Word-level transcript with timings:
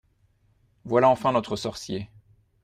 Voilà 0.83 1.09
enfin 1.09 1.31
notre 1.31 1.55
sorcier… 1.55 2.09